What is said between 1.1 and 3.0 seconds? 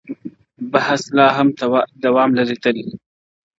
لا هم دوام لري تل-